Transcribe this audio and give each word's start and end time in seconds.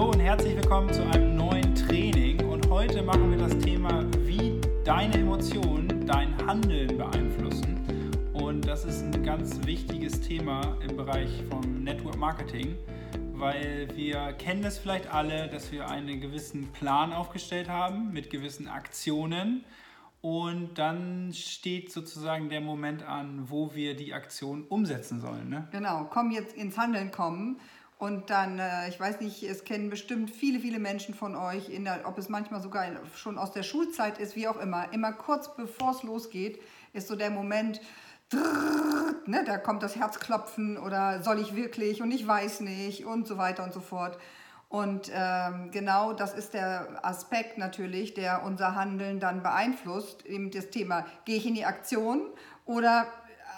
Hallo 0.00 0.12
und 0.12 0.20
herzlich 0.20 0.56
willkommen 0.56 0.90
zu 0.90 1.06
einem 1.08 1.36
neuen 1.36 1.74
Training. 1.74 2.42
Und 2.48 2.70
heute 2.70 3.02
machen 3.02 3.32
wir 3.32 3.36
das 3.36 3.58
Thema, 3.58 4.02
wie 4.20 4.58
deine 4.82 5.12
Emotionen 5.16 6.06
dein 6.06 6.34
Handeln 6.46 6.96
beeinflussen. 6.96 8.10
Und 8.32 8.66
das 8.66 8.86
ist 8.86 9.02
ein 9.02 9.22
ganz 9.22 9.60
wichtiges 9.66 10.22
Thema 10.22 10.78
im 10.88 10.96
Bereich 10.96 11.28
vom 11.50 11.84
Network 11.84 12.16
Marketing, 12.16 12.78
weil 13.34 13.94
wir 13.94 14.32
kennen 14.38 14.64
es 14.64 14.78
vielleicht 14.78 15.12
alle, 15.12 15.48
dass 15.48 15.70
wir 15.70 15.90
einen 15.90 16.18
gewissen 16.18 16.72
Plan 16.72 17.12
aufgestellt 17.12 17.68
haben 17.68 18.10
mit 18.10 18.30
gewissen 18.30 18.68
Aktionen. 18.68 19.66
Und 20.22 20.78
dann 20.78 21.34
steht 21.34 21.92
sozusagen 21.92 22.48
der 22.48 22.62
Moment 22.62 23.02
an, 23.02 23.50
wo 23.50 23.74
wir 23.74 23.94
die 23.94 24.14
Aktion 24.14 24.64
umsetzen 24.64 25.20
sollen. 25.20 25.50
Ne? 25.50 25.68
Genau, 25.72 26.06
komm 26.08 26.30
jetzt 26.30 26.56
ins 26.56 26.78
Handeln 26.78 27.10
kommen. 27.10 27.60
Und 28.00 28.30
dann, 28.30 28.58
äh, 28.58 28.88
ich 28.88 28.98
weiß 28.98 29.20
nicht, 29.20 29.42
es 29.42 29.64
kennen 29.64 29.90
bestimmt 29.90 30.30
viele, 30.30 30.58
viele 30.58 30.78
Menschen 30.78 31.14
von 31.14 31.36
euch, 31.36 31.66
der, 31.66 32.00
ob 32.04 32.16
es 32.16 32.30
manchmal 32.30 32.62
sogar 32.62 32.86
schon 33.14 33.36
aus 33.36 33.52
der 33.52 33.62
Schulzeit 33.62 34.16
ist, 34.16 34.34
wie 34.36 34.48
auch 34.48 34.58
immer. 34.58 34.90
Immer 34.94 35.12
kurz 35.12 35.54
bevor 35.54 35.90
es 35.90 36.02
losgeht, 36.02 36.62
ist 36.94 37.08
so 37.08 37.14
der 37.14 37.28
Moment, 37.28 37.82
drrr, 38.30 39.16
ne, 39.26 39.44
da 39.44 39.58
kommt 39.58 39.82
das 39.82 39.96
Herzklopfen 39.96 40.78
oder 40.78 41.22
soll 41.22 41.40
ich 41.40 41.54
wirklich 41.54 42.00
und 42.00 42.10
ich 42.10 42.26
weiß 42.26 42.60
nicht 42.60 43.04
und 43.04 43.28
so 43.28 43.36
weiter 43.36 43.64
und 43.64 43.74
so 43.74 43.80
fort. 43.80 44.16
Und 44.70 45.10
ähm, 45.12 45.70
genau 45.70 46.14
das 46.14 46.32
ist 46.32 46.54
der 46.54 47.04
Aspekt 47.04 47.58
natürlich, 47.58 48.14
der 48.14 48.44
unser 48.44 48.76
Handeln 48.76 49.20
dann 49.20 49.42
beeinflusst. 49.42 50.24
Eben 50.24 50.50
das 50.50 50.70
Thema, 50.70 51.04
gehe 51.26 51.36
ich 51.36 51.46
in 51.46 51.54
die 51.54 51.66
Aktion 51.66 52.22
oder 52.64 53.08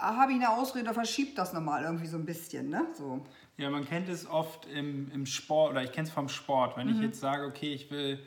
habe 0.00 0.33
ich 0.33 0.38
eine 0.38 0.50
Ausrede, 0.50 0.92
verschiebt 0.92 1.38
das 1.38 1.52
nochmal 1.52 1.84
irgendwie 1.84 2.09
so 2.09 2.16
ein 2.16 2.27
bisschen. 2.27 2.70
Ne? 2.70 2.86
So. 2.95 3.24
Ja, 3.59 3.70
man 3.70 3.84
kennt 3.84 4.09
es 4.09 4.27
oft 4.27 4.66
im, 4.66 5.11
im 5.12 5.27
Sport, 5.27 5.73
oder 5.73 5.83
ich 5.83 5.92
kenne 5.92 6.09
es 6.09 6.15
vom 6.15 6.29
Sport. 6.29 6.77
Wenn 6.77 6.88
mhm. 6.88 6.95
ich 6.95 7.01
jetzt 7.01 7.20
sage, 7.20 7.47
okay, 7.47 7.72
ich 7.72 7.91
will 7.91 8.19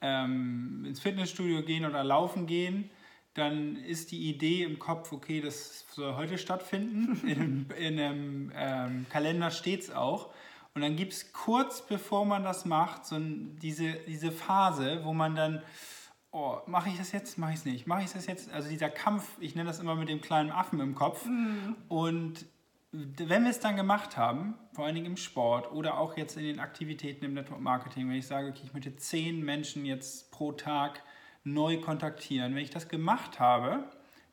ähm, 0.00 0.84
ins 0.86 1.00
Fitnessstudio 1.00 1.62
gehen 1.62 1.84
oder 1.84 2.04
laufen 2.04 2.46
gehen, 2.46 2.90
dann 3.34 3.76
ist 3.76 4.10
die 4.10 4.28
Idee 4.28 4.64
im 4.64 4.78
Kopf, 4.78 5.12
okay, 5.12 5.40
das 5.40 5.86
soll 5.92 6.14
heute 6.16 6.38
stattfinden. 6.38 7.20
in, 7.26 7.70
in 7.78 8.00
einem 8.00 8.52
ähm, 8.54 9.06
Kalender 9.10 9.50
steht 9.50 9.82
es 9.82 9.90
auch. 9.90 10.32
Und 10.74 10.82
dann 10.82 10.96
gibt 10.96 11.12
es 11.12 11.32
kurz 11.32 11.86
bevor 11.86 12.24
man 12.24 12.44
das 12.44 12.64
macht, 12.64 13.04
so 13.04 13.16
diese, 13.18 13.94
diese 14.06 14.30
Phase, 14.30 15.00
wo 15.04 15.12
man 15.12 15.34
dann, 15.34 15.62
oh, 16.30 16.58
mache 16.66 16.90
ich 16.90 16.96
das 16.96 17.12
jetzt, 17.12 17.38
mache 17.38 17.52
ich 17.52 17.58
es 17.58 17.64
nicht, 17.64 17.86
mache 17.86 18.02
ich 18.02 18.12
das 18.12 18.26
jetzt? 18.26 18.52
Also 18.52 18.68
dieser 18.68 18.88
Kampf, 18.88 19.28
ich 19.40 19.56
nenne 19.56 19.68
das 19.68 19.80
immer 19.80 19.96
mit 19.96 20.08
dem 20.08 20.20
kleinen 20.20 20.50
Affen 20.50 20.78
im 20.80 20.94
Kopf. 20.94 21.26
Mhm. 21.26 21.76
Und 21.88 22.46
wenn 22.92 23.44
wir 23.44 23.50
es 23.50 23.60
dann 23.60 23.76
gemacht 23.76 24.16
haben, 24.16 24.54
vor 24.72 24.84
allen 24.84 24.96
Dingen 24.96 25.06
im 25.06 25.16
Sport 25.16 25.70
oder 25.72 25.98
auch 25.98 26.16
jetzt 26.16 26.36
in 26.36 26.42
den 26.44 26.58
Aktivitäten 26.58 27.24
im 27.24 27.34
Network 27.34 27.60
Marketing, 27.60 28.08
wenn 28.08 28.16
ich 28.16 28.26
sage, 28.26 28.48
okay, 28.48 28.62
ich 28.64 28.74
möchte 28.74 28.96
zehn 28.96 29.44
Menschen 29.44 29.84
jetzt 29.84 30.32
pro 30.32 30.52
Tag 30.52 31.02
neu 31.44 31.80
kontaktieren, 31.80 32.54
wenn 32.54 32.62
ich 32.62 32.70
das 32.70 32.88
gemacht 32.88 33.38
habe, 33.38 33.84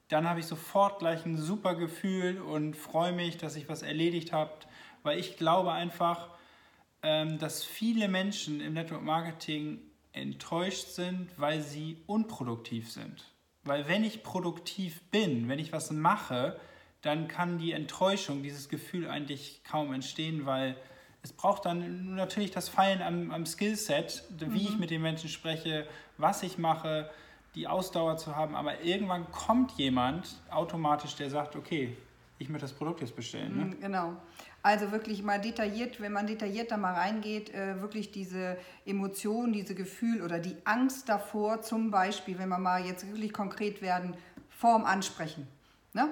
dann 0.08 0.28
habe 0.28 0.40
ich 0.40 0.48
sofort 0.48 1.00
gleich 1.00 1.26
ein 1.26 1.38
super 1.38 1.76
Gefühl 1.76 2.42
und 2.42 2.76
freue 2.76 3.12
mich, 3.12 3.38
dass 3.38 3.56
ich 3.56 3.70
was 3.70 3.84
erledigt 3.84 4.32
habe, 4.32 4.52
weil 5.04 5.20
ich 5.20 5.38
glaube 5.38 5.72
einfach, 5.72 6.30
ähm, 7.04 7.38
dass 7.38 7.64
viele 7.64 8.08
Menschen 8.08 8.60
im 8.60 8.74
Network 8.74 9.04
Marketing 9.04 9.80
enttäuscht 10.14 10.88
sind, 10.88 11.30
weil 11.38 11.62
sie 11.62 11.98
unproduktiv 12.08 12.92
sind. 12.92 13.26
Weil 13.64 13.88
wenn 13.88 14.04
ich 14.04 14.24
produktiv 14.24 15.02
bin, 15.12 15.48
wenn 15.48 15.60
ich 15.60 15.72
was 15.72 15.92
mache, 15.92 16.60
dann 17.02 17.28
kann 17.28 17.58
die 17.58 17.72
Enttäuschung, 17.72 18.44
dieses 18.44 18.70
Gefühl 18.70 19.08
eigentlich 19.10 19.62
kaum 19.64 19.94
entstehen, 19.94 20.46
weil 20.46 20.76
es 21.22 21.34
braucht 21.34 21.66
dann 21.66 22.16
natürlich 22.16 22.52
das 22.52 22.70
Feilen 22.70 23.02
am, 23.02 23.32
am 23.32 23.46
Skillset, 23.46 24.24
wie 24.40 24.46
mhm. 24.46 24.56
ich 24.56 24.78
mit 24.78 24.90
den 24.90 25.02
Menschen 25.02 25.30
spreche, 25.30 25.88
was 26.18 26.44
ich 26.44 26.58
mache, 26.58 27.10
die 27.56 27.68
Ausdauer 27.68 28.18
zu 28.18 28.36
haben. 28.36 28.56
Aber 28.56 28.82
irgendwann 28.82 29.30
kommt 29.32 29.72
jemand 29.74 30.42
automatisch, 30.50 31.16
der 31.16 31.30
sagt, 31.30 31.56
okay, 31.56 31.98
ich 32.40 32.50
möchte 32.50 32.66
das 32.66 32.74
Produkt 32.74 33.02
jetzt 33.02 33.16
bestellen. 33.16 33.58
Ne? 33.58 33.66
Mhm, 33.66 33.80
genau. 33.80 34.14
Also 34.62 34.92
wirklich 34.92 35.24
mal 35.24 35.40
detailliert, 35.40 36.00
wenn 36.02 36.12
man 36.12 36.28
detailliert 36.28 36.72
da 36.72 36.78
mal 36.78 36.94
reingeht, 36.94 37.54
äh, 37.54 37.82
wirklich 37.82 38.12
diese 38.12 38.58
Emotion, 38.86 39.54
diese 39.54 39.76
Gefühl 39.76 40.22
oder 40.22 40.40
die 40.40 40.56
Angst 40.66 41.10
davor, 41.10 41.62
zum 41.62 41.90
Beispiel, 41.90 42.38
wenn 42.38 42.50
wir 42.50 42.60
mal 42.60 42.86
jetzt 42.86 43.08
wirklich 43.08 43.34
konkret 43.34 43.82
werden, 43.82 44.16
vorm 44.50 44.86
Ansprechen. 44.86 45.48
Ne? 45.94 46.10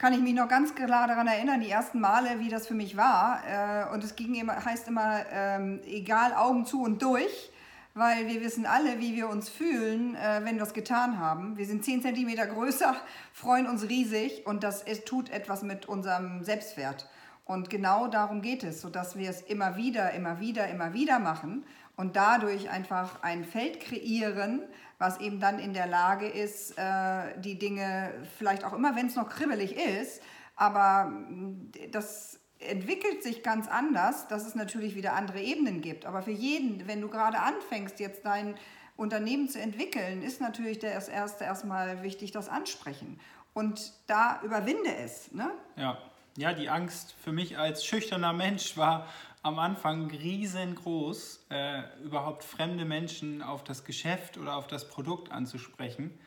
Kann 0.00 0.14
ich 0.14 0.20
mich 0.20 0.32
noch 0.32 0.48
ganz 0.48 0.74
klar 0.74 1.06
daran 1.06 1.26
erinnern, 1.26 1.60
die 1.60 1.68
ersten 1.68 2.00
Male, 2.00 2.40
wie 2.40 2.48
das 2.48 2.66
für 2.66 2.72
mich 2.72 2.96
war. 2.96 3.42
Äh, 3.46 3.92
und 3.92 4.02
es 4.02 4.16
ging 4.16 4.34
immer, 4.34 4.64
heißt 4.64 4.88
immer, 4.88 5.26
ähm, 5.30 5.80
egal, 5.86 6.32
Augen 6.32 6.64
zu 6.64 6.82
und 6.82 7.02
durch, 7.02 7.52
weil 7.92 8.26
wir 8.26 8.40
wissen 8.40 8.64
alle, 8.64 8.98
wie 8.98 9.14
wir 9.14 9.28
uns 9.28 9.50
fühlen, 9.50 10.14
äh, 10.14 10.40
wenn 10.42 10.54
wir 10.54 10.60
das 10.60 10.72
getan 10.72 11.18
haben. 11.18 11.58
Wir 11.58 11.66
sind 11.66 11.84
10 11.84 12.00
cm 12.00 12.34
größer, 12.54 12.96
freuen 13.34 13.66
uns 13.66 13.90
riesig 13.90 14.46
und 14.46 14.64
das 14.64 14.82
es 14.82 15.04
tut 15.04 15.28
etwas 15.28 15.62
mit 15.62 15.84
unserem 15.84 16.44
Selbstwert. 16.44 17.06
Und 17.44 17.68
genau 17.68 18.06
darum 18.06 18.40
geht 18.40 18.64
es, 18.64 18.80
sodass 18.80 19.16
wir 19.16 19.28
es 19.28 19.42
immer 19.42 19.76
wieder, 19.76 20.12
immer 20.12 20.40
wieder, 20.40 20.68
immer 20.68 20.94
wieder 20.94 21.18
machen 21.18 21.66
und 22.00 22.16
dadurch 22.16 22.70
einfach 22.70 23.22
ein 23.22 23.44
Feld 23.44 23.78
kreieren, 23.78 24.62
was 24.96 25.20
eben 25.20 25.38
dann 25.38 25.58
in 25.58 25.74
der 25.74 25.86
Lage 25.86 26.26
ist, 26.26 26.78
äh, 26.78 27.38
die 27.38 27.58
Dinge 27.58 28.14
vielleicht 28.38 28.64
auch 28.64 28.72
immer, 28.72 28.96
wenn 28.96 29.08
es 29.08 29.16
noch 29.16 29.28
kribbelig 29.28 29.76
ist, 29.76 30.22
aber 30.56 31.10
mm, 31.10 31.72
das 31.92 32.40
entwickelt 32.58 33.22
sich 33.22 33.42
ganz 33.42 33.68
anders, 33.68 34.28
dass 34.28 34.46
es 34.46 34.54
natürlich 34.54 34.96
wieder 34.96 35.12
andere 35.12 35.42
Ebenen 35.42 35.82
gibt. 35.82 36.06
Aber 36.06 36.22
für 36.22 36.30
jeden, 36.30 36.88
wenn 36.88 37.02
du 37.02 37.08
gerade 37.08 37.38
anfängst, 37.38 38.00
jetzt 38.00 38.24
dein 38.24 38.54
Unternehmen 38.96 39.50
zu 39.50 39.60
entwickeln, 39.60 40.22
ist 40.22 40.40
natürlich 40.40 40.78
das 40.78 41.08
erste 41.08 41.44
erstmal 41.44 42.02
wichtig, 42.02 42.32
das 42.32 42.48
Ansprechen. 42.48 43.20
Und 43.52 43.92
da 44.06 44.40
überwinde 44.42 44.94
es. 45.04 45.32
Ne? 45.32 45.50
Ja. 45.76 45.98
Ja, 46.36 46.52
die 46.52 46.68
Angst 46.68 47.14
für 47.22 47.32
mich 47.32 47.58
als 47.58 47.84
schüchterner 47.84 48.32
Mensch 48.32 48.76
war 48.76 49.06
am 49.42 49.58
Anfang 49.58 50.10
riesengroß, 50.10 51.46
äh, 51.50 51.82
überhaupt 52.04 52.44
fremde 52.44 52.84
Menschen 52.84 53.42
auf 53.42 53.64
das 53.64 53.84
Geschäft 53.84 54.36
oder 54.36 54.56
auf 54.56 54.66
das 54.66 54.88
Produkt 54.88 55.32
anzusprechen. 55.32 56.18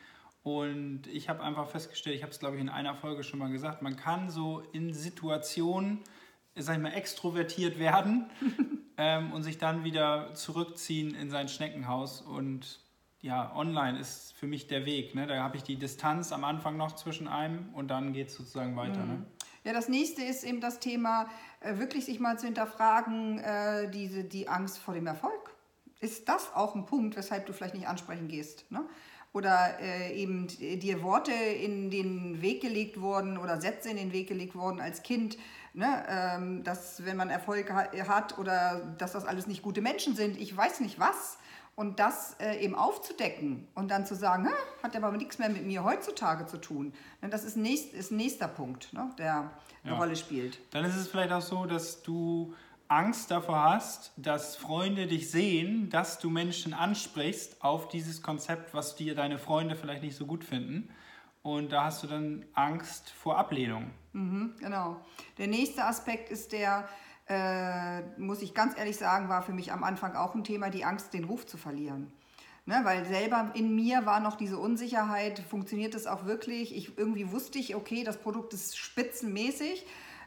Und 0.42 1.06
ich 1.06 1.28
habe 1.28 1.42
einfach 1.42 1.68
festgestellt, 1.68 2.16
ich 2.16 2.22
habe 2.22 2.32
es 2.32 2.38
glaube 2.38 2.56
ich 2.56 2.62
in 2.62 2.68
einer 2.68 2.94
Folge 2.94 3.24
schon 3.24 3.38
mal 3.38 3.50
gesagt, 3.50 3.82
man 3.82 3.96
kann 3.96 4.30
so 4.30 4.60
in 4.72 4.92
Situationen, 4.92 6.00
sag 6.54 6.76
ich 6.76 6.82
mal, 6.82 6.92
extrovertiert 6.92 7.78
werden 7.78 8.26
ähm, 8.98 9.32
und 9.32 9.42
sich 9.42 9.58
dann 9.58 9.84
wieder 9.84 10.34
zurückziehen 10.34 11.14
in 11.14 11.30
sein 11.30 11.48
Schneckenhaus. 11.48 12.20
Und 12.20 12.80
ja, 13.22 13.56
online 13.56 13.98
ist 13.98 14.34
für 14.34 14.46
mich 14.46 14.66
der 14.66 14.84
Weg. 14.84 15.14
Ne? 15.14 15.26
Da 15.26 15.42
habe 15.42 15.56
ich 15.56 15.62
die 15.62 15.76
Distanz 15.76 16.30
am 16.30 16.44
Anfang 16.44 16.76
noch 16.76 16.94
zwischen 16.94 17.26
einem 17.26 17.70
und 17.72 17.88
dann 17.88 18.12
geht 18.12 18.28
es 18.28 18.34
sozusagen 18.34 18.76
weiter. 18.76 19.02
Mhm. 19.02 19.08
Ne? 19.08 19.26
Ja, 19.64 19.72
das 19.72 19.88
nächste 19.88 20.22
ist 20.22 20.44
eben 20.44 20.60
das 20.60 20.78
Thema, 20.78 21.26
äh, 21.60 21.78
wirklich 21.78 22.04
sich 22.04 22.20
mal 22.20 22.38
zu 22.38 22.44
hinterfragen, 22.44 23.38
äh, 23.38 23.90
diese, 23.90 24.22
die 24.22 24.46
Angst 24.46 24.78
vor 24.78 24.92
dem 24.92 25.06
Erfolg. 25.06 25.54
Ist 26.00 26.28
das 26.28 26.52
auch 26.54 26.74
ein 26.74 26.84
Punkt, 26.84 27.16
weshalb 27.16 27.46
du 27.46 27.54
vielleicht 27.54 27.74
nicht 27.74 27.88
ansprechen 27.88 28.28
gehst? 28.28 28.70
Ne? 28.70 28.84
Oder 29.32 29.80
äh, 29.80 30.14
eben 30.14 30.48
dir 30.48 31.02
Worte 31.02 31.32
in 31.32 31.90
den 31.90 32.42
Weg 32.42 32.60
gelegt 32.60 33.00
wurden 33.00 33.38
oder 33.38 33.58
Sätze 33.58 33.88
in 33.88 33.96
den 33.96 34.12
Weg 34.12 34.28
gelegt 34.28 34.54
wurden 34.54 34.80
als 34.80 35.02
Kind, 35.02 35.38
ne? 35.72 36.04
ähm, 36.08 36.62
dass 36.62 37.06
wenn 37.06 37.16
man 37.16 37.30
Erfolg 37.30 37.72
hat 37.72 38.38
oder 38.38 38.94
dass 38.98 39.12
das 39.12 39.24
alles 39.24 39.46
nicht 39.46 39.62
gute 39.62 39.80
Menschen 39.80 40.14
sind, 40.14 40.38
ich 40.38 40.54
weiß 40.54 40.80
nicht 40.80 41.00
was 41.00 41.38
und 41.76 41.98
das 41.98 42.36
äh, 42.40 42.64
eben 42.64 42.74
aufzudecken 42.74 43.66
und 43.74 43.90
dann 43.90 44.06
zu 44.06 44.14
sagen, 44.14 44.48
hat 44.82 44.96
aber 44.96 45.10
nichts 45.12 45.38
mehr 45.38 45.48
mit 45.48 45.64
mir 45.66 45.84
heutzutage 45.84 46.46
zu 46.46 46.58
tun. 46.60 46.92
Ne, 47.20 47.28
das 47.28 47.44
ist, 47.44 47.56
nächst, 47.56 47.92
ist 47.92 48.12
ein 48.12 48.16
nächster 48.16 48.48
Punkt, 48.48 48.92
ne, 48.92 49.10
der 49.18 49.50
eine 49.82 49.92
ja. 49.92 49.98
Rolle 49.98 50.16
spielt. 50.16 50.58
Dann 50.70 50.84
ist 50.84 50.96
es 50.96 51.08
vielleicht 51.08 51.32
auch 51.32 51.42
so, 51.42 51.66
dass 51.66 52.02
du 52.02 52.54
Angst 52.88 53.30
davor 53.30 53.64
hast, 53.64 54.12
dass 54.16 54.56
Freunde 54.56 55.06
dich 55.06 55.30
sehen, 55.30 55.88
dass 55.90 56.18
du 56.18 56.30
Menschen 56.30 56.74
ansprichst 56.74 57.64
auf 57.64 57.88
dieses 57.88 58.22
Konzept, 58.22 58.74
was 58.74 58.94
dir 58.94 59.14
deine 59.14 59.38
Freunde 59.38 59.74
vielleicht 59.74 60.02
nicht 60.02 60.16
so 60.16 60.26
gut 60.26 60.44
finden. 60.44 60.90
Und 61.42 61.72
da 61.72 61.84
hast 61.84 62.02
du 62.02 62.06
dann 62.06 62.46
Angst 62.54 63.10
vor 63.10 63.36
Ablehnung. 63.36 63.90
Mhm, 64.12 64.54
genau. 64.58 65.00
Der 65.36 65.46
nächste 65.46 65.84
Aspekt 65.84 66.30
ist 66.30 66.52
der, 66.52 66.88
äh, 67.28 68.02
muss 68.18 68.42
ich 68.42 68.54
ganz 68.54 68.76
ehrlich 68.76 68.96
sagen, 68.96 69.28
war 69.28 69.42
für 69.42 69.52
mich 69.52 69.72
am 69.72 69.84
Anfang 69.84 70.14
auch 70.14 70.34
ein 70.34 70.44
Thema, 70.44 70.70
die 70.70 70.84
Angst, 70.84 71.14
den 71.14 71.24
Ruf 71.24 71.46
zu 71.46 71.56
verlieren. 71.56 72.12
Ne, 72.66 72.80
weil 72.82 73.04
selber 73.04 73.50
in 73.52 73.74
mir 73.74 74.06
war 74.06 74.20
noch 74.20 74.36
diese 74.36 74.56
Unsicherheit, 74.58 75.38
funktioniert 75.38 75.92
das 75.92 76.06
auch 76.06 76.24
wirklich? 76.24 76.74
Ich, 76.74 76.96
irgendwie 76.96 77.30
wusste 77.30 77.58
ich, 77.58 77.74
okay, 77.76 78.04
das 78.04 78.16
Produkt 78.16 78.54
ist 78.54 78.78
spitzenmäßig, 78.78 79.84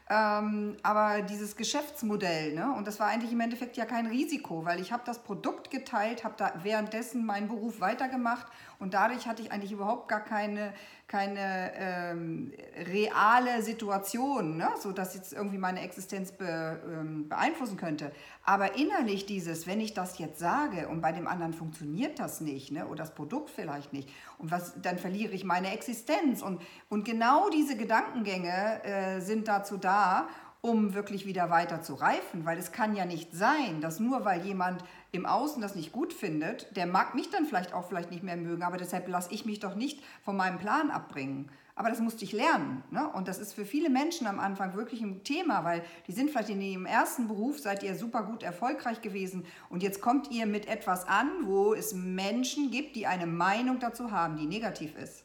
ähm, 0.08 0.76
aber 0.84 1.22
dieses 1.22 1.56
Geschäftsmodell, 1.56 2.54
ne, 2.54 2.72
und 2.76 2.86
das 2.86 3.00
war 3.00 3.08
eigentlich 3.08 3.32
im 3.32 3.40
Endeffekt 3.40 3.76
ja 3.76 3.86
kein 3.86 4.06
Risiko, 4.06 4.64
weil 4.64 4.80
ich 4.80 4.92
habe 4.92 5.02
das 5.04 5.18
Produkt 5.18 5.72
geteilt, 5.72 6.22
habe 6.22 6.34
da 6.36 6.52
währenddessen 6.62 7.26
meinen 7.26 7.48
Beruf 7.48 7.80
weitergemacht 7.80 8.46
Und 8.78 8.94
dadurch 8.94 9.26
hatte 9.26 9.42
ich 9.42 9.50
eigentlich 9.50 9.72
überhaupt 9.72 10.06
gar 10.08 10.20
keine, 10.20 10.72
keine 11.08 11.72
ähm, 11.74 12.52
reale 12.86 13.60
Situation, 13.62 14.56
ne? 14.56 14.68
so 14.80 14.92
dass 14.92 15.14
jetzt 15.14 15.32
irgendwie 15.32 15.58
meine 15.58 15.80
Existenz 15.82 16.30
be, 16.30 16.80
ähm, 16.86 17.28
beeinflussen 17.28 17.76
könnte. 17.76 18.12
Aber 18.44 18.76
innerlich 18.76 19.26
dieses, 19.26 19.66
wenn 19.66 19.80
ich 19.80 19.94
das 19.94 20.18
jetzt 20.18 20.38
sage 20.38 20.86
und 20.88 21.00
bei 21.00 21.10
dem 21.10 21.26
anderen 21.26 21.54
funktioniert 21.54 22.20
das 22.20 22.40
nicht 22.40 22.70
ne? 22.70 22.86
oder 22.86 22.98
das 22.98 23.14
Produkt 23.14 23.50
vielleicht 23.50 23.92
nicht 23.92 24.08
und 24.38 24.52
was, 24.52 24.80
dann 24.80 24.98
verliere 24.98 25.32
ich 25.32 25.42
meine 25.42 25.72
Existenz. 25.72 26.40
Und, 26.40 26.62
und 26.88 27.04
genau 27.04 27.50
diese 27.50 27.76
Gedankengänge 27.76 28.84
äh, 28.84 29.20
sind 29.20 29.48
dazu 29.48 29.76
da, 29.76 30.28
um 30.60 30.94
wirklich 30.94 31.24
wieder 31.24 31.50
weiter 31.50 31.82
zu 31.82 31.94
reifen, 31.94 32.44
weil 32.44 32.58
es 32.58 32.72
kann 32.72 32.96
ja 32.96 33.04
nicht 33.04 33.32
sein, 33.32 33.80
dass 33.80 34.00
nur 34.00 34.24
weil 34.24 34.44
jemand 34.44 34.82
im 35.12 35.24
Außen 35.24 35.62
das 35.62 35.76
nicht 35.76 35.92
gut 35.92 36.12
findet, 36.12 36.76
der 36.76 36.86
mag 36.86 37.14
mich 37.14 37.30
dann 37.30 37.46
vielleicht 37.46 37.72
auch 37.72 37.86
vielleicht 37.86 38.10
nicht 38.10 38.24
mehr 38.24 38.36
mögen, 38.36 38.62
aber 38.62 38.76
deshalb 38.76 39.08
lasse 39.08 39.32
ich 39.32 39.44
mich 39.44 39.60
doch 39.60 39.76
nicht 39.76 40.02
von 40.22 40.36
meinem 40.36 40.58
Plan 40.58 40.90
abbringen. 40.90 41.50
Aber 41.76 41.90
das 41.90 42.00
musste 42.00 42.24
ich 42.24 42.32
lernen. 42.32 42.82
Ne? 42.90 43.08
Und 43.12 43.28
das 43.28 43.38
ist 43.38 43.52
für 43.52 43.64
viele 43.64 43.88
Menschen 43.88 44.26
am 44.26 44.40
Anfang 44.40 44.74
wirklich 44.74 45.00
ein 45.00 45.22
Thema, 45.22 45.62
weil 45.62 45.84
die 46.08 46.12
sind 46.12 46.28
vielleicht 46.28 46.50
in 46.50 46.60
ihrem 46.60 46.86
ersten 46.86 47.28
Beruf, 47.28 47.60
seid 47.60 47.84
ihr 47.84 47.94
super 47.94 48.24
gut 48.24 48.42
erfolgreich 48.42 49.00
gewesen 49.00 49.46
und 49.70 49.84
jetzt 49.84 50.00
kommt 50.00 50.28
ihr 50.32 50.46
mit 50.46 50.66
etwas 50.66 51.06
an, 51.06 51.30
wo 51.42 51.74
es 51.74 51.94
Menschen 51.94 52.72
gibt, 52.72 52.96
die 52.96 53.06
eine 53.06 53.26
Meinung 53.26 53.78
dazu 53.78 54.10
haben, 54.10 54.36
die 54.36 54.46
negativ 54.46 54.96
ist. 54.96 55.22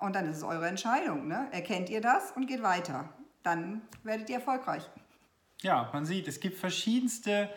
Und 0.00 0.16
dann 0.16 0.28
ist 0.28 0.38
es 0.38 0.42
eure 0.42 0.66
Entscheidung. 0.66 1.28
Ne? 1.28 1.46
Erkennt 1.52 1.90
ihr 1.90 2.00
das 2.00 2.32
und 2.32 2.48
geht 2.48 2.64
weiter 2.64 3.08
dann 3.42 3.82
werdet 4.02 4.28
ihr 4.30 4.36
erfolgreich. 4.36 4.82
Ja, 5.62 5.90
man 5.92 6.04
sieht, 6.04 6.28
es 6.28 6.40
gibt 6.40 6.58
verschiedenste 6.58 7.48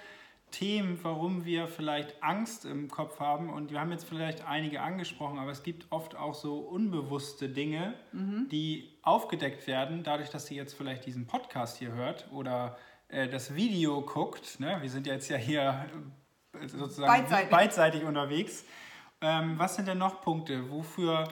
Themen, 0.52 1.00
warum 1.02 1.44
wir 1.44 1.68
vielleicht 1.68 2.24
Angst 2.24 2.66
im 2.66 2.90
Kopf 2.90 3.20
haben. 3.20 3.50
Und 3.50 3.72
wir 3.72 3.80
haben 3.80 3.92
jetzt 3.92 4.06
vielleicht 4.06 4.48
einige 4.48 4.82
angesprochen, 4.82 5.40
aber 5.40 5.52
es 5.52 5.64
gibt 5.64 5.92
oft 5.92 6.16
auch 6.16 6.34
so 6.34 6.60
unbewusste 6.60 7.50
Dinge, 7.50 7.94
mhm. 8.14 8.48
die 8.50 8.98
aufgedeckt 9.02 9.68
werden, 9.68 10.04
dadurch, 10.04 10.30
dass 10.30 10.46
sie 10.46 10.56
jetzt 10.56 10.74
vielleicht 10.74 11.06
diesen 11.06 11.28
Podcast 11.28 11.78
hier 11.78 11.92
hört 11.92 12.32
oder 12.32 12.78
äh, 13.10 13.28
das 13.28 13.56
Video 13.56 14.02
guckt. 14.02 14.60
Ne? 14.60 14.78
Wir 14.82 14.90
sind 14.90 15.08
jetzt 15.08 15.30
ja 15.30 15.38
hier 15.38 15.88
äh, 16.54 16.68
sozusagen 16.68 17.12
beidseitig, 17.12 17.50
beidseitig 17.50 18.04
unterwegs. 18.04 18.64
Ähm, 19.22 19.58
was 19.58 19.76
sind 19.76 19.88
denn 19.88 19.98
noch 19.98 20.22
Punkte, 20.22 20.70
wofür 20.72 21.28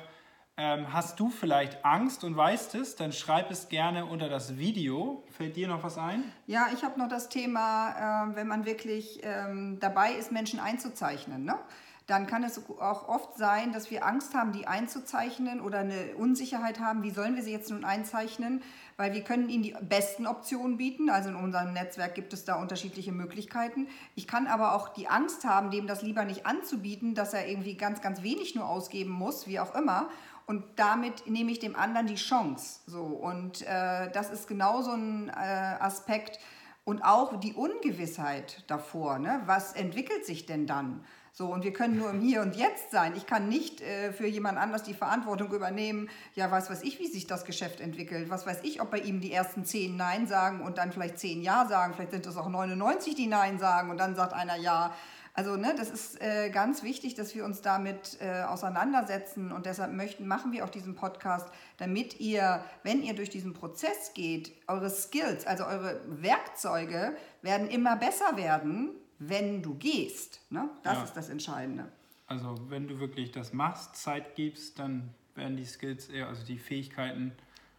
ähm, 0.55 0.93
hast 0.93 1.19
du 1.19 1.29
vielleicht 1.29 1.83
Angst 1.83 2.23
und 2.23 2.37
weißt 2.37 2.75
es, 2.75 2.95
dann 2.95 3.11
schreib 3.11 3.49
es 3.49 3.69
gerne 3.69 4.05
unter 4.05 4.29
das 4.29 4.57
Video. 4.57 5.23
Fällt 5.31 5.55
dir 5.55 5.67
noch 5.67 5.83
was 5.83 5.97
ein? 5.97 6.23
Ja, 6.45 6.67
ich 6.73 6.83
habe 6.83 6.99
noch 6.99 7.07
das 7.07 7.29
Thema, 7.29 8.29
äh, 8.29 8.35
wenn 8.35 8.47
man 8.47 8.65
wirklich 8.65 9.21
ähm, 9.23 9.79
dabei 9.79 10.13
ist, 10.13 10.31
Menschen 10.31 10.59
einzuzeichnen. 10.59 11.43
Ne? 11.43 11.57
Dann 12.05 12.27
kann 12.27 12.43
es 12.43 12.61
auch 12.69 13.07
oft 13.07 13.37
sein, 13.37 13.71
dass 13.71 13.89
wir 13.89 14.05
Angst 14.05 14.35
haben, 14.35 14.51
die 14.51 14.67
einzuzeichnen 14.67 15.61
oder 15.61 15.79
eine 15.79 16.15
Unsicherheit 16.17 16.81
haben, 16.81 17.01
wie 17.01 17.11
sollen 17.11 17.35
wir 17.35 17.43
sie 17.43 17.53
jetzt 17.53 17.71
nun 17.71 17.85
einzeichnen, 17.85 18.61
weil 18.97 19.13
wir 19.13 19.23
können 19.23 19.47
ihnen 19.47 19.63
die 19.63 19.73
besten 19.81 20.27
Optionen 20.27 20.75
bieten. 20.75 21.09
Also 21.09 21.29
in 21.29 21.35
unserem 21.35 21.71
Netzwerk 21.71 22.13
gibt 22.13 22.33
es 22.33 22.43
da 22.43 22.55
unterschiedliche 22.55 23.13
Möglichkeiten. 23.13 23.87
Ich 24.15 24.27
kann 24.27 24.47
aber 24.47 24.75
auch 24.75 24.89
die 24.89 25.07
Angst 25.07 25.45
haben, 25.45 25.71
dem 25.71 25.87
das 25.87 26.01
lieber 26.01 26.25
nicht 26.25 26.45
anzubieten, 26.45 27.15
dass 27.15 27.33
er 27.33 27.47
irgendwie 27.47 27.75
ganz, 27.75 28.01
ganz 28.01 28.21
wenig 28.21 28.53
nur 28.53 28.67
ausgeben 28.67 29.11
muss, 29.11 29.47
wie 29.47 29.61
auch 29.61 29.73
immer. 29.73 30.09
Und 30.45 30.63
damit 30.75 31.27
nehme 31.27 31.51
ich 31.51 31.59
dem 31.59 31.75
anderen 31.75 32.07
die 32.07 32.15
Chance. 32.15 32.81
So. 32.85 33.03
Und 33.03 33.61
äh, 33.61 34.11
das 34.11 34.29
ist 34.29 34.47
genau 34.47 34.81
so 34.81 34.91
ein 34.91 35.29
äh, 35.29 35.31
Aspekt. 35.79 36.39
Und 36.85 37.01
auch 37.01 37.39
die 37.39 37.53
Ungewissheit 37.53 38.63
davor. 38.67 39.17
Ne? 39.17 39.41
Was 39.45 39.73
entwickelt 39.73 40.25
sich 40.25 40.45
denn 40.45 40.67
dann? 40.67 41.05
So, 41.35 41.47
und 41.47 41.63
wir 41.63 41.73
können 41.73 41.97
nur 41.97 42.11
im 42.11 42.21
Hier 42.21 42.41
und 42.41 42.55
Jetzt 42.55 42.91
sein. 42.91 43.15
Ich 43.15 43.25
kann 43.25 43.49
nicht 43.49 43.81
äh, 43.81 44.13
für 44.13 44.27
jemand 44.27 44.59
anders 44.59 44.83
die 44.83 44.93
Verantwortung 44.93 45.51
übernehmen. 45.51 46.07
Ja, 46.35 46.51
was 46.51 46.69
weiß 46.69 46.83
ich, 46.83 46.99
wie 46.99 47.07
sich 47.07 47.25
das 47.25 47.43
Geschäft 47.43 47.79
entwickelt. 47.79 48.29
Was 48.29 48.45
weiß 48.45 48.59
ich, 48.61 48.81
ob 48.81 48.91
bei 48.91 48.99
ihm 48.99 49.19
die 49.19 49.33
ersten 49.33 49.65
zehn 49.65 49.97
Nein 49.97 50.27
sagen 50.27 50.61
und 50.61 50.77
dann 50.77 50.91
vielleicht 50.91 51.17
zehn 51.17 51.41
Ja 51.41 51.65
sagen. 51.67 51.95
Vielleicht 51.95 52.11
sind 52.11 52.27
es 52.27 52.37
auch 52.37 52.49
99, 52.49 53.15
die 53.15 53.25
Nein 53.25 53.57
sagen 53.57 53.89
und 53.89 53.97
dann 53.97 54.15
sagt 54.15 54.33
einer 54.33 54.57
Ja. 54.57 54.93
Also 55.35 55.55
ne, 55.55 55.73
das 55.75 55.89
ist 55.89 56.21
äh, 56.21 56.51
ganz 56.51 56.83
wichtig, 56.83 57.15
dass 57.15 57.33
wir 57.33 57.43
uns 57.43 57.61
damit 57.61 58.17
äh, 58.21 58.43
auseinandersetzen 58.43 59.51
und 59.51 59.65
deshalb 59.65 59.91
möchten, 59.91 60.27
machen 60.27 60.51
wir 60.51 60.63
auch 60.63 60.69
diesen 60.69 60.93
Podcast, 60.93 61.49
damit 61.77 62.19
ihr, 62.19 62.63
wenn 62.83 63.01
ihr 63.01 63.15
durch 63.15 63.31
diesen 63.31 63.53
Prozess 63.53 64.13
geht, 64.13 64.51
eure 64.67 64.91
Skills, 64.91 65.47
also 65.47 65.65
eure 65.65 66.01
Werkzeuge 66.07 67.15
werden 67.41 67.67
immer 67.67 67.95
besser 67.95 68.37
werden, 68.37 68.91
wenn 69.17 69.63
du 69.63 69.73
gehst. 69.73 70.39
Ne? 70.51 70.69
Das 70.83 70.97
ja. 70.97 71.03
ist 71.03 71.17
das 71.17 71.29
Entscheidende. 71.29 71.91
Also 72.27 72.69
wenn 72.69 72.87
du 72.87 72.99
wirklich 72.99 73.31
das 73.31 73.53
machst, 73.53 73.95
Zeit 73.95 74.35
gibst, 74.35 74.77
dann 74.77 75.15
werden 75.33 75.57
die 75.57 75.65
Skills, 75.65 76.09
eher, 76.09 76.27
also 76.27 76.45
die 76.45 76.59
Fähigkeiten, 76.59 77.31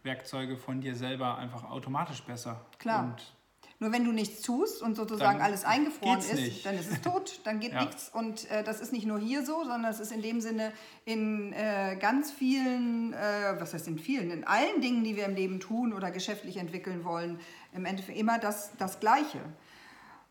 Werkzeuge 0.03 0.57
von 0.57 0.81
dir 0.81 0.95
selber 0.95 1.37
einfach 1.37 1.63
automatisch 1.63 2.21
besser. 2.23 2.65
Klar. 2.79 3.05
Und 3.05 3.33
nur 3.79 3.91
wenn 3.91 4.05
du 4.05 4.11
nichts 4.11 4.41
tust 4.41 4.81
und 4.81 4.95
sozusagen 4.95 5.39
dann 5.39 5.45
alles 5.45 5.65
eingefroren 5.65 6.19
ist, 6.19 6.33
nicht. 6.33 6.65
dann 6.65 6.75
ist 6.75 6.91
es 6.91 7.01
tot, 7.01 7.41
dann 7.43 7.59
geht 7.59 7.73
ja. 7.73 7.83
nichts. 7.83 8.09
Und 8.13 8.49
äh, 8.49 8.63
das 8.63 8.79
ist 8.79 8.93
nicht 8.93 9.05
nur 9.05 9.19
hier 9.19 9.45
so, 9.45 9.63
sondern 9.63 9.85
es 9.85 9.99
ist 9.99 10.11
in 10.11 10.21
dem 10.21 10.39
Sinne 10.39 10.71
in 11.03 11.51
äh, 11.53 11.97
ganz 11.99 12.31
vielen, 12.31 13.13
äh, 13.13 13.55
was 13.59 13.73
heißt 13.73 13.87
in 13.87 13.99
vielen, 13.99 14.31
in 14.31 14.45
allen 14.45 14.79
Dingen, 14.81 15.03
die 15.03 15.15
wir 15.17 15.25
im 15.25 15.35
Leben 15.35 15.59
tun 15.59 15.93
oder 15.93 16.11
geschäftlich 16.11 16.57
entwickeln 16.57 17.03
wollen, 17.03 17.39
im 17.73 17.85
Endeffekt 17.85 18.17
immer 18.17 18.39
das, 18.39 18.71
das 18.77 18.99
Gleiche. 19.01 19.41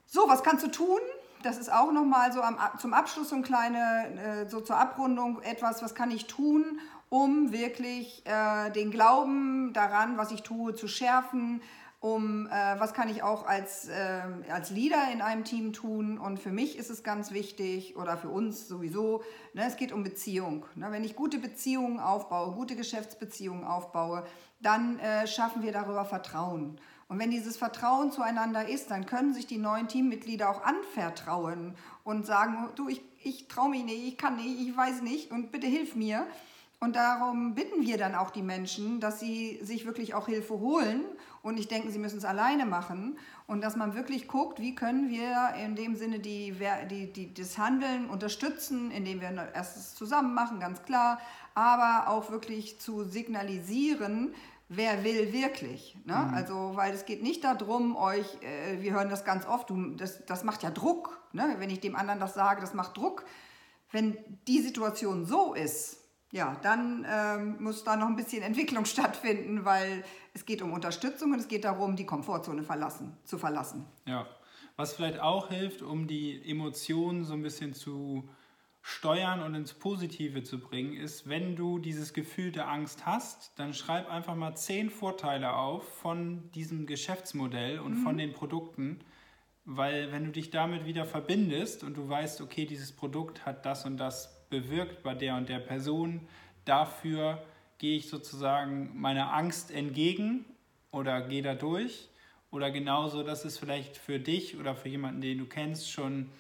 So, 0.07 0.29
was 0.29 0.43
kannst 0.43 0.65
du 0.65 0.69
tun? 0.71 1.01
Das 1.43 1.59
ist 1.59 1.71
auch 1.71 1.93
nochmal 1.93 2.33
so 2.33 2.41
am, 2.41 2.57
zum 2.81 2.95
Abschluss 2.95 3.29
so 3.29 3.37
ein 3.37 3.43
kleine, 3.43 4.45
äh, 4.47 4.49
so 4.49 4.61
zur 4.61 4.79
Abrundung 4.79 5.43
etwas, 5.43 5.83
was 5.83 5.95
kann 5.95 6.11
ich 6.11 6.27
tun, 6.27 6.81
um 7.11 7.53
wirklich 7.53 8.23
äh, 8.25 8.71
den 8.71 8.91
Glauben 8.91 9.75
daran, 9.75 10.17
was 10.17 10.33
ich 10.33 10.43
tue, 10.43 10.75
zu 10.75 10.89
schärfen, 10.89 11.61
um 12.05 12.47
äh, 12.49 12.51
was 12.79 12.93
kann 12.93 13.09
ich 13.09 13.23
auch 13.23 13.47
als, 13.47 13.89
äh, 13.89 14.21
als 14.51 14.69
Leader 14.69 15.11
in 15.11 15.23
einem 15.23 15.43
Team 15.43 15.73
tun. 15.73 16.19
Und 16.19 16.39
für 16.39 16.53
mich 16.53 16.77
ist 16.77 16.91
es 16.91 17.03
ganz 17.03 17.31
wichtig 17.31 17.97
oder 17.97 18.19
für 18.19 18.29
uns 18.29 18.69
sowieso, 18.69 19.23
ne, 19.55 19.65
es 19.67 19.77
geht 19.77 19.91
um 19.91 20.05
Beziehung. 20.05 20.67
Ne? 20.75 20.89
Wenn 20.91 21.03
ich 21.03 21.17
gute 21.17 21.39
Beziehungen 21.39 22.01
aufbaue, 22.01 22.53
gute 22.53 22.77
Geschäftsbeziehungen 22.77 23.65
aufbaue, 23.65 24.27
dann 24.61 24.99
äh, 24.99 25.27
schaffen 25.27 25.63
wir 25.63 25.73
darüber 25.73 26.05
Vertrauen. 26.05 26.79
Und 27.09 27.19
wenn 27.19 27.31
dieses 27.31 27.57
Vertrauen 27.57 28.13
zueinander 28.13 28.69
ist, 28.69 28.91
dann 28.91 29.07
können 29.07 29.33
sich 29.33 29.47
die 29.47 29.57
neuen 29.57 29.89
Teammitglieder 29.89 30.51
auch 30.51 30.63
anvertrauen 30.63 31.75
und 32.03 32.27
sagen, 32.27 32.69
du, 32.75 32.91
ich, 32.91 33.01
ich 33.23 33.49
traue 33.49 33.71
mich 33.71 33.85
nicht, 33.85 34.07
ich 34.07 34.19
kann 34.19 34.37
nicht, 34.37 34.61
ich 34.61 34.77
weiß 34.77 35.01
nicht 35.01 35.31
und 35.31 35.53
bitte 35.53 35.67
hilf 35.67 35.97
mir. 35.97 36.27
Und 36.81 36.97
darum 36.97 37.55
bitten 37.55 37.87
wir 37.87 37.97
dann 37.97 38.15
auch 38.15 38.29
die 38.29 38.43
Menschen, 38.43 39.01
dass 39.01 39.19
sie 39.19 39.59
sich 39.63 39.87
wirklich 39.87 40.13
auch 40.13 40.27
Hilfe 40.27 40.61
holen 40.61 41.01
und 41.45 41.57
nicht 41.57 41.71
denken, 41.71 41.93
sie 41.93 41.99
müssen 41.99 42.19
es 42.19 42.25
alleine 42.25 42.65
machen. 42.65 43.19
Und 43.47 43.63
dass 43.63 43.77
man 43.77 43.95
wirklich 43.95 44.29
guckt, 44.29 44.61
wie 44.61 44.75
können 44.75 45.11
wir 45.11 45.55
in 45.63 45.77
dem 45.77 45.95
Sinne 45.95 46.19
die, 46.19 46.57
die, 46.91 47.13
die, 47.13 47.35
das 47.35 47.59
Handeln 47.59 48.09
unterstützen, 48.09 48.91
indem 48.91 49.21
wir 49.21 49.29
erstes 49.55 49.95
zusammen 49.95 50.33
machen, 50.35 50.59
ganz 50.59 50.83
klar, 50.83 51.21
aber 51.55 52.11
auch 52.11 52.31
wirklich 52.31 52.81
zu 52.81 53.05
signalisieren, 53.05 54.35
wer 54.71 55.05
will 55.05 55.35
wirklich. 55.35 55.99
Ne? 56.07 56.17
Mhm. 56.17 56.35
Also, 56.35 56.73
weil 56.77 56.95
es 56.95 57.05
geht 57.05 57.23
nicht 57.23 57.45
darum, 57.45 57.95
euch, 57.95 58.39
äh, 58.43 58.81
wir 58.81 58.95
hören 58.95 59.11
das 59.11 59.27
ganz 59.27 59.45
oft, 59.47 59.69
du, 59.69 59.91
das, 59.91 60.25
das 60.25 60.45
macht 60.45 60.63
ja 60.63 60.71
Druck. 60.71 61.21
Ne? 61.33 61.57
Wenn 61.59 61.69
ich 61.69 61.81
dem 61.81 61.95
anderen 61.95 62.21
das 62.21 62.33
sage, 62.33 62.63
das 62.63 62.73
macht 62.73 62.97
Druck. 62.97 63.27
Wenn 63.93 64.17
die 64.49 64.63
Situation 64.63 65.27
so 65.27 65.53
ist, 65.53 66.04
ja, 66.35 66.57
dann 66.63 67.07
ähm, 67.09 67.63
muss 67.63 67.85
da 67.85 67.95
noch 67.95 68.09
ein 68.09 68.17
bisschen 68.17 68.43
Entwicklung 68.43 68.85
stattfinden, 68.95 69.65
weil 69.65 70.05
es 70.35 70.45
geht 70.45 70.63
um 70.63 70.73
Unterstützung 70.73 71.33
und 71.33 71.39
es 71.39 71.47
geht 71.47 71.65
darum, 71.65 71.95
die 71.95 72.07
Komfortzone 72.07 72.65
verlassen, 72.65 73.17
zu 73.25 73.39
verlassen. 73.39 73.87
Ja, 74.05 74.27
was 74.77 74.95
vielleicht 74.95 75.21
auch 75.21 75.49
hilft, 75.49 75.83
um 75.83 76.09
die 76.09 76.43
Emotionen 76.51 77.23
so 77.23 77.35
ein 77.35 77.43
bisschen 77.43 77.73
zu 77.73 78.29
steuern 78.83 79.43
und 79.43 79.55
ins 79.55 79.75
Positive 79.75 80.43
zu 80.43 80.59
bringen, 80.59 80.95
ist, 80.95 81.29
wenn 81.29 81.55
du 81.55 81.79
dieses 81.79 82.13
Gefühl 82.13 82.51
der 82.51 82.69
Angst 82.69 83.07
hast, 83.07 83.53
dann 83.57 83.73
schreib 83.73 84.11
einfach 84.11 84.35
mal 84.35 84.57
zehn 84.57 84.91
Vorteile 84.91 85.55
auf 85.55 85.87
von 85.99 86.51
diesem 86.51 86.87
Geschäftsmodell 86.87 87.79
und 87.79 88.01
mhm. 88.01 88.03
von 88.03 88.19
den 88.19 88.33
Produkten, 88.33 88.99
weil 89.65 90.11
wenn 90.11 90.25
du 90.25 90.33
dich 90.33 90.51
damit 90.51 90.85
wieder 90.85 91.07
verbindest 91.07 91.85
und 91.85 91.97
du 91.97 92.09
weißt, 92.09 92.41
okay, 92.41 92.67
dieses 92.67 92.91
Produkt 92.91 93.47
hat 93.47 93.65
das 93.65 93.87
und 93.87 93.99
das 93.99 94.44
bewirkt 94.55 95.03
bei 95.03 95.15
der 95.15 95.37
und 95.37 95.49
der 95.49 95.59
Person. 95.59 96.21
Dafür 96.65 97.43
gehe 97.79 97.97
ich 97.97 98.09
sozusagen 98.09 98.93
meiner 98.95 99.33
Angst 99.33 99.73
entgegen 99.73 100.45
oder 100.93 101.23
gehe 101.23 101.43
da 101.43 101.55
durch. 101.55 102.09
Oder 102.53 102.71
genauso, 102.71 103.25
dass 103.25 103.45
es 103.45 103.59
vielleicht 103.59 103.97
für 103.97 104.21
dich 104.21 104.57
oder 104.57 104.77
für 104.77 104.89
jemanden, 104.89 105.21
den 105.21 105.39
du 105.39 105.47
kennst, 105.47 105.91
schon 105.91 106.31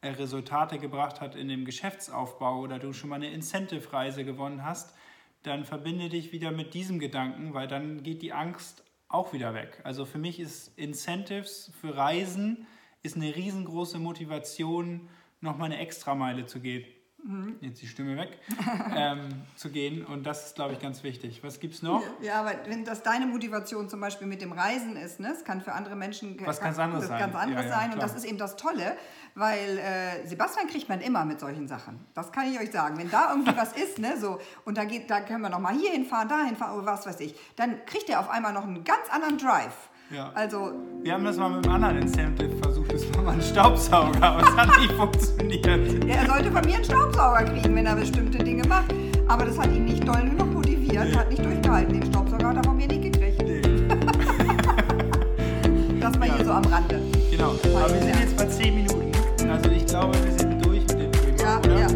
äh, 0.00 0.10
Resultate 0.10 0.78
gebracht 0.78 1.20
hat 1.20 1.34
in 1.34 1.48
dem 1.48 1.64
Geschäftsaufbau 1.64 2.60
oder 2.60 2.78
du 2.78 2.92
schon 2.92 3.10
mal 3.10 3.16
eine 3.16 3.32
Incentive-Reise 3.32 4.24
gewonnen 4.24 4.64
hast, 4.64 4.94
dann 5.42 5.64
verbinde 5.64 6.08
dich 6.08 6.30
wieder 6.30 6.52
mit 6.52 6.72
diesem 6.72 7.00
Gedanken, 7.00 7.52
weil 7.52 7.66
dann 7.66 8.04
geht 8.04 8.22
die 8.22 8.32
Angst 8.32 8.84
auch 9.08 9.32
wieder 9.32 9.54
weg. 9.54 9.80
Also 9.82 10.04
für 10.04 10.18
mich 10.18 10.38
ist 10.38 10.78
Incentives 10.78 11.72
für 11.80 11.96
Reisen 11.96 12.66
ist 13.02 13.16
eine 13.16 13.34
riesengroße 13.34 13.98
Motivation, 13.98 15.08
nochmal 15.40 15.66
eine 15.66 15.78
Extrameile 15.78 16.46
zu 16.46 16.60
gehen 16.60 16.84
jetzt 17.60 17.82
die 17.82 17.86
Stimme 17.86 18.16
weg, 18.16 18.38
ähm, 18.96 19.28
zu 19.56 19.70
gehen. 19.70 20.04
Und 20.04 20.24
das 20.24 20.46
ist, 20.46 20.54
glaube 20.54 20.74
ich, 20.74 20.80
ganz 20.80 21.02
wichtig. 21.02 21.42
Was 21.42 21.58
gibt 21.58 21.74
es 21.74 21.82
noch? 21.82 22.02
Ja, 22.20 22.40
aber 22.40 22.52
wenn 22.66 22.84
das 22.84 23.02
deine 23.02 23.26
Motivation 23.26 23.88
zum 23.88 24.00
Beispiel 24.00 24.26
mit 24.26 24.42
dem 24.42 24.52
Reisen 24.52 24.96
ist, 24.96 25.18
ne, 25.20 25.32
es 25.32 25.44
kann 25.44 25.60
für 25.60 25.72
andere 25.72 25.96
Menschen 25.96 26.36
Was 26.44 26.60
ganz 26.60 26.78
anderes 26.78 27.08
das 27.08 27.18
ganz 27.18 27.32
sein. 27.32 27.42
anderes 27.42 27.64
Ja, 27.64 27.70
ja, 27.70 27.76
sein. 27.76 27.90
Und 27.90 27.98
klar. 27.98 28.08
das 28.08 28.16
ist 28.16 28.24
eben 28.24 28.38
das 28.38 28.56
Tolle, 28.56 28.96
weil 29.34 29.78
äh, 29.78 30.26
Sebastian 30.26 30.68
kriegt 30.68 30.88
man 30.88 31.00
immer 31.00 31.24
mit 31.24 31.40
solchen 31.40 31.66
Sachen. 31.66 32.04
Das 32.14 32.30
kann 32.32 32.50
ich 32.50 32.60
euch 32.60 32.70
sagen. 32.70 32.96
Wenn 32.96 33.10
da 33.10 33.30
irgendwie 33.30 33.56
was 33.56 33.72
ist, 33.76 33.98
ne, 33.98 34.16
so, 34.18 34.38
und 34.64 34.78
da, 34.78 34.84
geht, 34.84 35.10
da 35.10 35.20
können 35.20 35.42
wir 35.42 35.50
noch 35.50 35.60
mal 35.60 35.74
hier 35.74 35.90
hinfahren, 35.90 36.28
da 36.28 36.44
hinfahren, 36.44 36.78
oder 36.78 36.86
was 36.86 37.06
weiß 37.06 37.20
ich, 37.20 37.34
dann 37.56 37.84
kriegt 37.86 38.08
er 38.08 38.20
auf 38.20 38.30
einmal 38.30 38.52
noch 38.52 38.64
einen 38.64 38.84
ganz 38.84 39.08
anderen 39.10 39.38
Drive. 39.38 39.90
Ja. 40.10 40.30
Also, 40.34 40.72
Wir 41.02 41.12
haben 41.14 41.24
das 41.24 41.36
mal 41.36 41.48
mit 41.50 41.66
einem 41.66 41.74
anderen 41.74 41.98
Incentive 42.02 42.50
versucht. 42.62 42.92
Das 42.92 43.14
war 43.14 43.22
mal 43.24 43.34
ein 43.34 43.42
Staubsauger, 43.42 44.22
aber 44.22 44.42
es 44.42 44.56
hat 44.56 44.68
nicht 44.80 44.92
funktioniert. 44.92 45.66
er 46.08 46.26
sollte 46.26 46.52
von 46.52 46.64
mir 46.64 46.74
einen 46.76 46.84
Staubsauger 46.84 47.44
kriegen, 47.44 47.74
wenn 47.74 47.86
er 47.86 47.96
bestimmte 47.96 48.38
Dinge 48.38 48.66
macht. 48.68 48.94
Aber 49.28 49.44
das 49.44 49.58
hat 49.58 49.72
ihn 49.72 49.84
nicht 49.84 50.06
doll 50.06 50.22
genug 50.22 50.52
motiviert, 50.52 51.06
Nee. 51.10 51.16
hat 51.16 51.28
nicht 51.30 51.44
durchgehalten. 51.44 52.00
Den 52.00 52.12
Staubsauger 52.12 52.48
hat 52.48 52.56
er 52.56 52.64
von 52.64 52.76
mir 52.76 52.86
nicht 52.86 53.02
gekriegt. 53.02 53.42
Nee. 53.42 53.62
Das 56.00 56.20
war 56.20 56.26
Ja. 56.28 56.36
hier 56.36 56.44
so 56.44 56.52
am 56.52 56.64
Rande. 56.66 57.00
Genau. 57.32 57.50
Aber 57.74 57.92
wir 57.92 58.00
sind 58.00 58.20
jetzt 58.20 58.36
bei 58.36 58.44
10 58.46 58.74
Minuten. 58.76 59.10
Also 59.50 59.70
ich 59.70 59.84
glaube, 59.86 60.16
wir 60.24 60.32
sind 60.38 60.64
durch 60.64 60.80
mit 60.82 60.90
dem 60.90 61.12
Thema, 61.12 61.42
Ja, 61.42 61.58
oder? 61.58 61.80
ja, 61.80 61.86